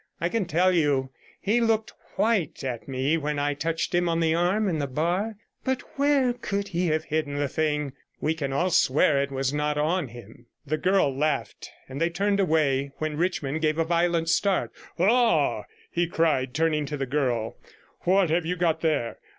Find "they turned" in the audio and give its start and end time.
12.01-12.39